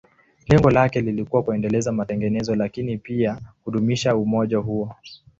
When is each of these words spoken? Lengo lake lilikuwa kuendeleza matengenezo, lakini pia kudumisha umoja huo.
Lengo 0.47 0.69
lake 0.69 1.01
lilikuwa 1.01 1.43
kuendeleza 1.43 1.91
matengenezo, 1.91 2.55
lakini 2.55 2.97
pia 2.97 3.41
kudumisha 3.63 4.15
umoja 4.15 4.57
huo. 4.57 4.95